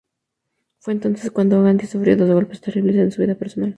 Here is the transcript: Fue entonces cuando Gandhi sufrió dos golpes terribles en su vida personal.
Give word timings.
Fue 0.79 0.93
entonces 0.93 1.29
cuando 1.29 1.61
Gandhi 1.61 1.85
sufrió 1.85 2.17
dos 2.17 2.31
golpes 2.31 2.59
terribles 2.59 2.95
en 2.95 3.11
su 3.11 3.21
vida 3.21 3.35
personal. 3.35 3.69